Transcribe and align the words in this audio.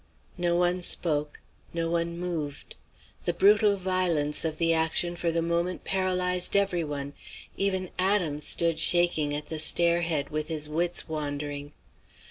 No 0.39 0.55
one 0.55 0.81
spoke; 0.81 1.41
no 1.75 1.87
one 1.87 2.17
moved. 2.17 2.73
The 3.25 3.33
brutal 3.35 3.77
violence 3.77 4.43
of 4.43 4.57
the 4.57 4.73
action 4.73 5.15
for 5.15 5.31
the 5.31 5.43
moment 5.43 5.83
paralysed 5.83 6.55
every 6.55 6.83
one; 6.83 7.13
even 7.55 7.91
Adam 7.99 8.39
stood 8.39 8.79
shaking 8.79 9.35
at 9.35 9.49
the 9.49 9.59
stair 9.59 10.01
head 10.01 10.31
with 10.31 10.47
his 10.47 10.67
wits 10.67 11.07
wandering. 11.07 11.73